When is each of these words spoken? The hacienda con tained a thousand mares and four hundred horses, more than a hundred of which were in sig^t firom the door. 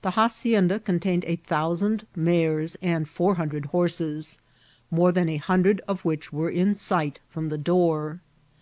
The 0.00 0.12
hacienda 0.12 0.78
con 0.80 1.00
tained 1.00 1.24
a 1.26 1.36
thousand 1.36 2.06
mares 2.16 2.78
and 2.80 3.06
four 3.06 3.34
hundred 3.34 3.66
horses, 3.66 4.40
more 4.90 5.12
than 5.12 5.28
a 5.28 5.36
hundred 5.36 5.80
of 5.86 6.02
which 6.02 6.32
were 6.32 6.48
in 6.48 6.72
sig^t 6.72 7.18
firom 7.34 7.50
the 7.50 7.58
door. 7.58 8.22